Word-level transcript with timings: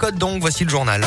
code 0.00 0.16
donc, 0.16 0.40
voici 0.40 0.64
le 0.64 0.70
journal. 0.70 1.02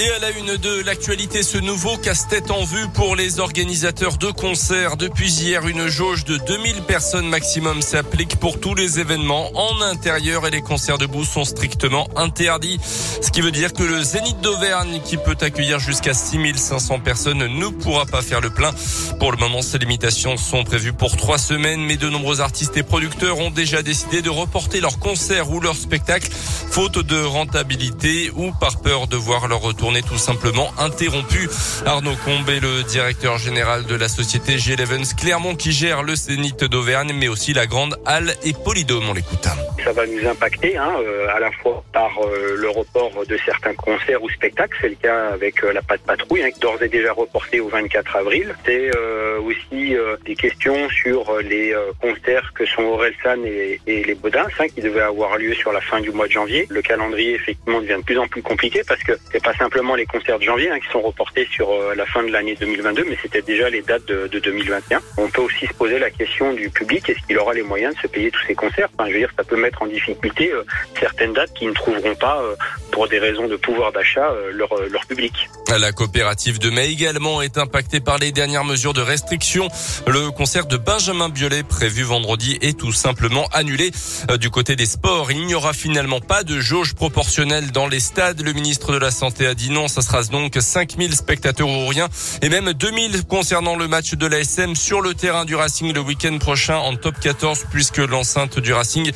Et 0.00 0.10
à 0.12 0.18
la 0.20 0.30
une 0.30 0.56
de 0.56 0.82
l'actualité, 0.82 1.42
ce 1.42 1.58
nouveau 1.58 1.96
casse-tête 1.96 2.52
en 2.52 2.62
vue 2.62 2.86
pour 2.94 3.16
les 3.16 3.40
organisateurs 3.40 4.16
de 4.16 4.30
concerts. 4.30 4.96
Depuis 4.96 5.28
hier, 5.28 5.66
une 5.66 5.88
jauge 5.88 6.24
de 6.24 6.36
2000 6.36 6.82
personnes 6.82 7.28
maximum 7.28 7.82
s'applique 7.82 8.36
pour 8.36 8.60
tous 8.60 8.76
les 8.76 9.00
événements 9.00 9.50
en 9.56 9.82
intérieur 9.82 10.46
et 10.46 10.52
les 10.52 10.62
concerts 10.62 10.98
debout 10.98 11.24
sont 11.24 11.44
strictement 11.44 12.06
interdits. 12.14 12.78
Ce 13.20 13.32
qui 13.32 13.40
veut 13.40 13.50
dire 13.50 13.72
que 13.72 13.82
le 13.82 14.00
Zénith 14.00 14.40
d'Auvergne, 14.40 15.00
qui 15.04 15.16
peut 15.16 15.36
accueillir 15.40 15.80
jusqu'à 15.80 16.14
6500 16.14 17.00
personnes, 17.00 17.44
ne 17.48 17.66
pourra 17.66 18.06
pas 18.06 18.22
faire 18.22 18.40
le 18.40 18.50
plein. 18.50 18.70
Pour 19.18 19.32
le 19.32 19.38
moment, 19.38 19.62
ces 19.62 19.78
limitations 19.78 20.36
sont 20.36 20.62
prévues 20.62 20.92
pour 20.92 21.16
trois 21.16 21.38
semaines, 21.38 21.80
mais 21.80 21.96
de 21.96 22.08
nombreux 22.08 22.40
artistes 22.40 22.76
et 22.76 22.84
producteurs 22.84 23.40
ont 23.40 23.50
déjà 23.50 23.82
décidé 23.82 24.22
de 24.22 24.30
reporter 24.30 24.80
leurs 24.80 25.00
concerts 25.00 25.50
ou 25.50 25.58
leurs 25.58 25.74
spectacles, 25.74 26.30
faute 26.70 27.00
de 27.00 27.20
rentabilité 27.20 28.30
ou 28.36 28.52
par 28.52 28.80
peur 28.80 29.08
de 29.08 29.16
voir 29.16 29.48
leur 29.48 29.60
retour 29.60 29.87
tournée 29.88 30.02
tout 30.02 30.18
simplement 30.18 30.70
interrompue. 30.76 31.48
Arnaud 31.86 32.16
Combe 32.22 32.46
est 32.50 32.60
le 32.60 32.82
directeur 32.82 33.38
général 33.38 33.86
de 33.86 33.94
la 33.94 34.08
société 34.08 34.58
G. 34.58 34.76
Levens 34.76 35.14
Clermont 35.14 35.54
qui 35.54 35.72
gère 35.72 36.02
le 36.02 36.14
Zénith 36.14 36.62
d'Auvergne, 36.64 37.12
mais 37.14 37.28
aussi 37.28 37.54
la 37.54 37.66
grande 37.66 37.96
halle 38.04 38.34
et 38.44 38.52
Polydome. 38.52 39.08
On 39.08 39.14
l'écoute. 39.14 39.48
Ça 39.82 39.92
va 39.92 40.06
nous 40.06 40.28
impacter 40.28 40.76
hein, 40.76 40.92
euh, 41.00 41.28
à 41.34 41.40
la 41.40 41.50
fois 41.52 41.82
par 41.94 42.10
euh, 42.18 42.56
le 42.56 42.68
report 42.68 43.24
de 43.26 43.38
certains 43.46 43.72
concerts 43.72 44.22
ou 44.22 44.28
spectacles. 44.28 44.76
C'est 44.82 44.90
le 44.90 44.96
cas 44.96 45.28
avec 45.28 45.64
euh, 45.64 45.72
la 45.72 45.80
Patte 45.80 46.02
Patrouille, 46.02 46.42
hein, 46.42 46.50
d'ores 46.60 46.82
et 46.82 46.88
déjà 46.88 47.14
reporté 47.14 47.60
au 47.60 47.68
24 47.68 48.16
avril. 48.16 48.54
C'est 48.66 48.90
aussi 49.38 49.96
des 50.26 50.34
questions 50.34 50.88
sur 50.90 51.38
les 51.38 51.74
concerts 52.02 52.52
que 52.54 52.66
sont 52.66 52.82
Orelsan 52.82 53.42
et, 53.46 53.80
et 53.86 54.04
les 54.04 54.14
Baudins, 54.14 54.46
hein, 54.58 54.68
qui 54.68 54.82
devaient 54.82 55.00
avoir 55.00 55.38
lieu 55.38 55.54
sur 55.54 55.72
la 55.72 55.80
fin 55.80 56.00
du 56.00 56.10
mois 56.10 56.26
de 56.26 56.32
janvier. 56.32 56.66
Le 56.68 56.82
calendrier 56.82 57.34
effectivement 57.34 57.80
devient 57.80 57.96
de 57.98 58.04
plus 58.04 58.18
en 58.18 58.26
plus 58.26 58.42
compliqué 58.42 58.82
parce 58.86 59.02
que 59.02 59.12
c'est 59.32 59.42
pas 59.42 59.54
simplement 59.54 59.77
les 59.96 60.06
concerts 60.06 60.38
de 60.38 60.44
janvier 60.44 60.70
qui 60.84 60.90
sont 60.92 61.00
reportés 61.00 61.46
sur 61.50 61.68
la 61.94 62.06
fin 62.06 62.22
de 62.22 62.30
l'année 62.30 62.54
2022, 62.54 63.04
mais 63.08 63.18
c'était 63.22 63.42
déjà 63.42 63.70
les 63.70 63.82
dates 63.82 64.06
de, 64.06 64.26
de, 64.26 64.38
2021. 64.38 65.00
On 65.16 65.28
peut 65.28 65.42
aussi 65.42 65.66
se 65.66 65.74
poser 65.74 65.98
la 65.98 66.10
question 66.10 66.52
du 66.52 66.68
public 66.70 67.08
est-ce 67.08 67.26
qu'il 67.26 67.38
aura 67.38 67.54
les 67.54 67.62
moyens 67.62 67.94
de 67.94 68.00
se 68.00 68.06
payer 68.06 68.30
tous 68.30 68.42
ces 68.46 68.54
concerts? 68.54 68.88
Je 69.06 69.12
veux 69.12 69.18
dire, 69.18 69.32
ça 69.36 69.44
peut 69.44 69.56
mettre 69.56 69.82
en 69.82 69.86
difficulté 69.86 70.52
euh, 70.52 70.62
certaines 70.98 71.32
dates 71.32 71.52
qui 71.54 71.66
ne 71.66 71.72
trouveront 71.72 72.14
pas, 72.14 72.42
euh, 72.42 72.54
pour 72.98 73.06
des 73.06 73.20
raisons 73.20 73.46
de 73.46 73.54
pouvoir 73.54 73.92
d'achat, 73.92 74.28
euh, 74.32 74.50
leur, 74.52 74.70
leur 74.90 75.06
public. 75.06 75.32
La 75.78 75.92
coopérative 75.92 76.58
de 76.58 76.68
mai 76.68 76.88
également 76.88 77.40
est 77.42 77.56
impactée 77.56 78.00
par 78.00 78.18
les 78.18 78.32
dernières 78.32 78.64
mesures 78.64 78.92
de 78.92 79.00
restriction. 79.00 79.68
Le 80.08 80.32
concert 80.32 80.66
de 80.66 80.76
Benjamin 80.76 81.28
Biolay 81.28 81.62
prévu 81.62 82.02
vendredi 82.02 82.58
est 82.60 82.76
tout 82.76 82.90
simplement 82.90 83.46
annulé. 83.52 83.92
Du 84.40 84.50
côté 84.50 84.74
des 84.74 84.86
sports, 84.86 85.30
il 85.30 85.46
n'y 85.46 85.54
aura 85.54 85.74
finalement 85.74 86.20
pas 86.20 86.42
de 86.42 86.58
jauge 86.58 86.94
proportionnelle 86.94 87.70
dans 87.70 87.86
les 87.86 88.00
stades. 88.00 88.40
Le 88.40 88.52
ministre 88.52 88.92
de 88.92 88.98
la 88.98 89.12
Santé 89.12 89.46
a 89.46 89.54
dit 89.54 89.70
non. 89.70 89.86
Ça 89.86 90.02
sera 90.02 90.24
donc 90.24 90.56
5000 90.58 91.14
spectateurs 91.14 91.68
ou 91.68 91.86
rien 91.86 92.08
et 92.42 92.48
même 92.48 92.72
2000 92.72 93.26
concernant 93.26 93.76
le 93.76 93.86
match 93.86 94.14
de 94.14 94.26
l'ASM 94.26 94.74
sur 94.74 95.02
le 95.02 95.14
terrain 95.14 95.44
du 95.44 95.54
Racing 95.54 95.92
le 95.92 96.00
week-end 96.00 96.36
prochain 96.38 96.78
en 96.78 96.96
top 96.96 97.20
14 97.20 97.66
puisque 97.70 97.98
l'enceinte 97.98 98.58
du 98.58 98.72
Racing 98.72 99.12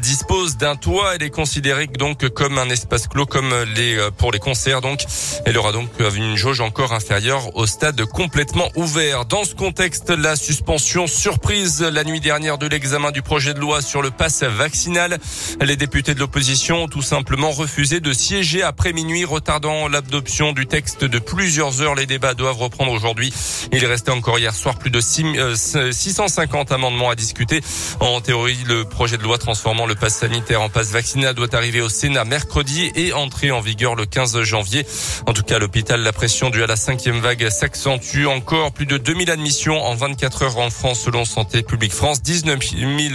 dispose 0.00 0.58
d'un 0.58 0.76
toit. 0.76 1.16
Elle 1.16 1.24
est 1.24 1.30
considérée 1.30 1.88
donc 1.88 2.28
comme 2.28 2.58
un 2.58 2.68
espace 2.68 3.08
clos 3.08 3.15
comme 3.24 3.54
les 3.74 3.96
euh, 3.96 4.10
pour 4.10 4.32
les 4.32 4.38
concerts. 4.38 4.80
Donc, 4.80 5.04
elle 5.44 5.56
aura 5.56 5.72
donc 5.72 5.88
une 6.14 6.36
jauge 6.36 6.60
encore 6.60 6.92
inférieure 6.92 7.56
au 7.56 7.66
stade 7.66 8.04
complètement 8.04 8.68
ouvert. 8.74 9.24
Dans 9.24 9.44
ce 9.44 9.54
contexte, 9.54 10.10
la 10.10 10.36
suspension 10.36 11.06
surprise 11.06 11.80
la 11.82 12.04
nuit 12.04 12.20
dernière 12.20 12.58
de 12.58 12.66
l'examen 12.66 13.10
du 13.10 13.22
projet 13.22 13.54
de 13.54 13.60
loi 13.60 13.80
sur 13.82 14.02
le 14.02 14.10
pass 14.10 14.42
vaccinal. 14.42 15.18
Les 15.60 15.76
députés 15.76 16.14
de 16.14 16.20
l'opposition 16.20 16.84
ont 16.84 16.88
tout 16.88 17.02
simplement 17.02 17.50
refusé 17.50 18.00
de 18.00 18.12
siéger 18.12 18.62
après 18.62 18.92
minuit, 18.92 19.24
retardant 19.24 19.88
l'adoption 19.88 20.52
du 20.52 20.66
texte 20.66 21.04
de 21.04 21.18
plusieurs 21.18 21.80
heures. 21.82 21.94
Les 21.94 22.06
débats 22.06 22.34
doivent 22.34 22.58
reprendre 22.58 22.92
aujourd'hui. 22.92 23.32
Il 23.72 23.84
restait 23.86 24.10
encore 24.10 24.38
hier 24.38 24.54
soir 24.54 24.78
plus 24.78 24.90
de 24.90 25.00
650 25.00 26.70
euh, 26.70 26.74
amendements 26.74 27.10
à 27.10 27.14
discuter. 27.14 27.60
En 28.00 28.20
théorie, 28.20 28.58
le 28.66 28.84
projet 28.84 29.16
de 29.16 29.22
loi 29.22 29.38
transformant 29.38 29.86
le 29.86 29.94
pass 29.94 30.16
sanitaire 30.16 30.62
en 30.62 30.68
passe 30.68 30.90
vaccinal 30.90 31.34
doit 31.34 31.54
arriver 31.54 31.80
au 31.80 31.88
Sénat 31.88 32.24
mercredi 32.24 32.90
et 32.96 33.12
entrer 33.12 33.50
en 33.50 33.60
vigueur 33.60 33.94
le 33.94 34.06
15 34.06 34.42
janvier. 34.42 34.84
En 35.26 35.32
tout 35.32 35.42
cas, 35.42 35.56
à 35.56 35.58
l'hôpital, 35.58 36.02
la 36.02 36.12
pression 36.12 36.50
due 36.50 36.62
à 36.62 36.66
la 36.66 36.76
cinquième 36.76 37.20
vague 37.20 37.48
s'accentue 37.50 38.26
encore. 38.26 38.72
Plus 38.72 38.86
de 38.86 38.96
2000 38.96 39.30
admissions 39.30 39.80
en 39.80 39.94
24 39.94 40.42
heures 40.42 40.58
en 40.58 40.70
France 40.70 41.00
selon 41.00 41.24
Santé 41.24 41.62
publique 41.62 41.92
France. 41.92 42.22
19 42.22 42.58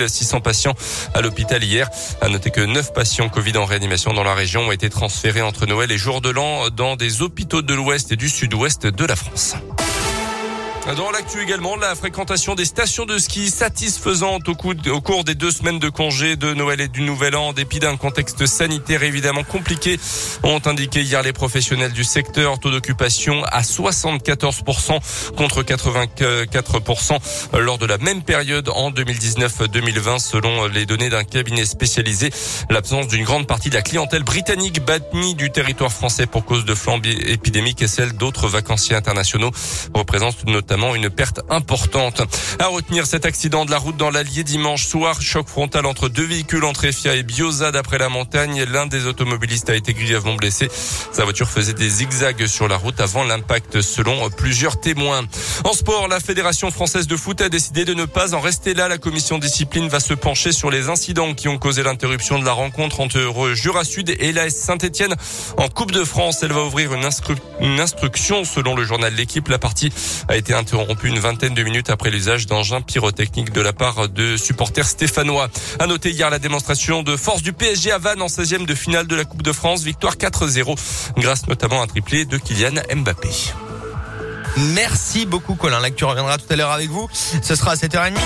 600 0.08 0.42
patients 0.42 0.75
à 1.14 1.22
l'hôpital 1.22 1.64
hier. 1.64 1.90
À 2.22 2.30
noter 2.30 2.52
que 2.52 2.62
9 2.62 2.94
patients 2.94 3.30
Covid 3.30 3.58
en 3.58 3.66
réanimation 3.66 4.14
dans 4.14 4.24
la 4.24 4.34
région 4.34 4.68
ont 4.68 4.72
été 4.72 4.90
transférés 4.90 5.42
entre 5.42 5.66
Noël 5.66 5.92
et 5.92 5.98
jour 5.98 6.22
de 6.22 6.30
l'an 6.30 6.69
dans 6.69 6.96
des 6.96 7.22
hôpitaux 7.22 7.62
de 7.62 7.74
l'ouest 7.74 8.12
et 8.12 8.16
du 8.16 8.30
sud-ouest 8.30 8.88
de 8.88 9.06
la 9.06 9.16
France. 9.16 9.56
Dans 10.88 11.12
l'actu 11.12 11.40
également, 11.40 11.75
la 11.75 11.94
fréquentation 11.94 12.56
des 12.56 12.66
stations 12.66 13.06
de 13.06 13.19
ski 13.19 13.52
satisfaisante 13.52 14.50
au, 14.50 14.56
cours 14.56 15.24
des 15.24 15.36
deux 15.36 15.52
semaines 15.52 15.78
de 15.78 15.90
congé 15.90 16.36
de 16.36 16.53
Noël 16.56 16.81
et 16.81 16.88
du 16.88 17.02
Nouvel 17.03 17.36
An, 17.36 17.50
en 17.50 17.53
dépit 17.53 17.80
d'un 17.80 17.96
contexte 17.97 18.47
sanitaire 18.47 19.03
évidemment 19.03 19.44
compliqué, 19.44 20.00
ont 20.42 20.59
indiqué 20.66 21.03
hier 21.03 21.22
les 21.22 21.34
professionnels 21.34 21.94
du 21.94 22.03
secteur. 22.03 22.59
Taux 22.59 22.72
d'occupation 22.72 23.44
à 23.46 23.62
74% 23.62 25.34
contre 25.38 25.62
84% 25.62 27.19
lors 27.59 27.78
de 27.78 27.86
la 27.86 28.00
même 28.00 28.24
période 28.24 28.68
en 28.69 28.92
2019-2020 28.92 30.19
selon 30.19 30.66
les 30.66 30.88
données 30.88 31.09
d'un 31.09 31.24
cabinet 31.24 31.66
spécialisé. 31.66 32.31
L'absence 32.72 33.08
d'une 33.08 33.24
grande 33.24 33.46
partie 33.46 33.69
de 33.69 33.75
la 33.75 33.84
clientèle 33.84 34.24
britannique 34.24 34.84
bannie 34.84 35.36
du 35.36 35.52
territoire 35.52 35.92
français 35.92 36.25
pour 36.25 36.44
cause 36.44 36.66
de 36.66 36.74
flambée 36.74 37.16
épidémique 37.31 37.84
et 37.84 37.88
celle 37.88 38.13
d'autres 38.13 38.48
vacanciers 38.48 38.96
internationaux 38.96 39.52
représente 39.94 40.46
notamment 40.48 40.70
une 40.71 41.09
perte 41.09 41.41
importante. 41.49 42.21
À 42.59 42.67
retenir 42.67 43.05
cet 43.05 43.25
accident 43.25 43.65
de 43.65 43.71
la 43.71 43.77
route 43.77 43.97
dans 43.97 44.09
l'Allier 44.09 44.43
dimanche 44.43 44.85
soir, 44.85 45.21
choc 45.21 45.47
frontal 45.47 45.85
entre 45.85 46.07
deux 46.07 46.23
véhicules 46.23 46.63
entre 46.63 46.85
Efia 46.85 47.13
et 47.15 47.23
Bioza 47.23 47.71
d'après 47.71 47.97
la 47.97 48.07
montagne. 48.07 48.63
L'un 48.63 48.85
des 48.85 49.05
automobilistes 49.05 49.69
a 49.69 49.75
été 49.75 49.93
grièvement 49.93 50.35
blessé. 50.35 50.69
Sa 51.11 51.23
voiture 51.25 51.49
faisait 51.49 51.73
des 51.73 51.89
zigzags 51.89 52.47
sur 52.47 52.67
la 52.67 52.77
route 52.77 53.01
avant 53.01 53.23
l'impact 53.23 53.81
selon 53.81 54.29
plusieurs 54.29 54.79
témoins. 54.79 55.25
En 55.65 55.73
sport, 55.73 56.07
la 56.07 56.19
Fédération 56.19 56.71
française 56.71 57.07
de 57.07 57.17
foot 57.17 57.41
a 57.41 57.49
décidé 57.49 57.83
de 57.83 57.93
ne 57.93 58.05
pas 58.05 58.33
en 58.33 58.39
rester 58.39 58.73
là. 58.73 58.88
La 58.88 58.97
commission 58.97 59.39
discipline 59.39 59.89
va 59.89 59.99
se 59.99 60.13
pencher 60.13 60.53
sur 60.53 60.71
les 60.71 60.89
incidents 60.89 61.33
qui 61.33 61.49
ont 61.49 61.57
causé 61.57 61.83
l'interruption 61.83 62.39
de 62.39 62.45
la 62.45 62.53
rencontre 62.53 63.01
entre 63.01 63.53
Jura 63.53 63.83
Sud 63.83 64.15
et 64.19 64.31
l'AS 64.31 64.55
Saint-Etienne 64.55 65.15
en 65.57 65.67
Coupe 65.67 65.91
de 65.91 66.05
France. 66.05 66.43
Elle 66.43 66.53
va 66.53 66.63
ouvrir 66.63 66.93
une, 66.93 67.07
une 67.59 67.79
instruction 67.79 68.45
selon 68.45 68.75
le 68.75 68.85
journal 68.85 69.13
L'équipe. 69.13 69.49
La 69.49 69.59
partie 69.59 69.91
a 70.27 70.38
été 70.38 70.53
interrompu 70.61 71.09
une 71.09 71.19
vingtaine 71.19 71.53
de 71.53 71.63
minutes 71.63 71.89
après 71.89 72.09
l'usage 72.09 72.45
d'engins 72.45 72.81
pyrotechniques 72.81 73.51
de 73.51 73.61
la 73.61 73.73
part 73.73 74.09
de 74.09 74.38
supporters 74.38 74.88
stéphanois. 74.88 75.49
À 75.79 75.88
noter 75.88 76.11
hier 76.11 76.29
la 76.29 76.39
démonstration 76.39 77.03
de 77.03 77.17
force 77.17 77.41
du 77.41 77.51
PSG 77.51 77.91
à 77.91 77.97
Vannes 77.97 78.22
en 78.22 78.27
16e 78.27 78.66
de 78.66 78.75
finale 78.75 79.07
de 79.07 79.16
la 79.16 79.25
Coupe 79.25 79.41
de 79.41 79.51
France. 79.51 79.83
Victoire 79.83 80.16
4-0 80.16 80.77
grâce 81.17 81.47
notamment 81.47 81.81
à 81.81 81.85
un 81.85 81.88
triplé 81.88 82.25
de 82.25 82.38
Kylian 82.38 82.81
Mbappé. 82.95 83.29
Merci 84.57 85.25
beaucoup 85.25 85.55
Colin. 85.55 85.79
L'actu 85.79 86.05
reviendra 86.05 86.38
tout 86.38 86.51
à 86.51 86.55
l'heure 86.55 86.71
avec 86.71 86.89
vous. 86.89 87.09
Ce 87.41 87.55
sera 87.55 87.71
à 87.71 87.75
7h30. 87.75 88.17